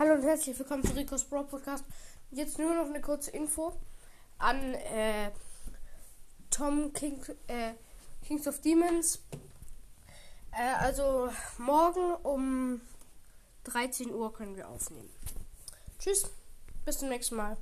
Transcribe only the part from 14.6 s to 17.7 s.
aufnehmen. Tschüss, bis zum nächsten Mal.